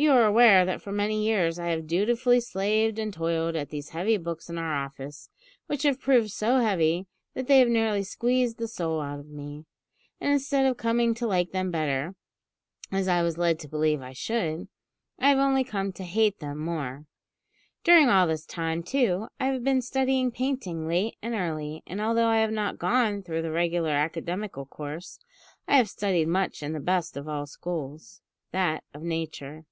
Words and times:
You 0.00 0.12
are 0.12 0.24
aware 0.26 0.64
that 0.64 0.80
for 0.80 0.92
many 0.92 1.26
years 1.26 1.58
I 1.58 1.70
have 1.70 1.88
dutifully 1.88 2.40
slaved 2.40 3.00
and 3.00 3.12
toiled 3.12 3.56
at 3.56 3.70
these 3.70 3.88
heavy 3.88 4.16
books 4.16 4.48
in 4.48 4.56
our 4.56 4.72
office 4.72 5.28
which 5.66 5.82
have 5.82 6.00
proved 6.00 6.30
so 6.30 6.58
heavy 6.60 7.08
that 7.34 7.48
they 7.48 7.58
have 7.58 7.66
nearly 7.66 8.04
squeezed 8.04 8.58
the 8.58 8.68
soul 8.68 9.00
out 9.00 9.18
of 9.18 9.26
me 9.26 9.64
and 10.20 10.30
instead 10.32 10.66
of 10.66 10.76
coming 10.76 11.14
to 11.14 11.26
like 11.26 11.50
them 11.50 11.72
better 11.72 12.14
(as 12.92 13.08
I 13.08 13.24
was 13.24 13.38
led 13.38 13.58
to 13.58 13.68
believe 13.68 14.00
I 14.00 14.12
should), 14.12 14.68
I 15.18 15.30
have 15.30 15.38
only 15.38 15.64
come 15.64 15.92
to 15.94 16.04
hate 16.04 16.38
them 16.38 16.58
more. 16.60 17.06
During 17.82 18.08
all 18.08 18.28
this 18.28 18.46
time, 18.46 18.84
too, 18.84 19.26
I 19.40 19.46
have 19.46 19.64
been 19.64 19.82
studying 19.82 20.30
painting 20.30 20.86
late 20.86 21.16
and 21.20 21.34
early, 21.34 21.82
and 21.88 22.00
although 22.00 22.28
I 22.28 22.38
have 22.38 22.52
not 22.52 22.78
gone 22.78 23.24
through 23.24 23.42
the 23.42 23.50
regular 23.50 23.90
academical 23.90 24.64
course, 24.64 25.18
I 25.66 25.76
have 25.76 25.90
studied 25.90 26.28
much 26.28 26.62
in 26.62 26.72
the 26.72 26.78
best 26.78 27.16
of 27.16 27.26
all 27.28 27.46
schools, 27.46 28.20
that 28.52 28.84
of 28.94 29.02
Nature. 29.02 29.64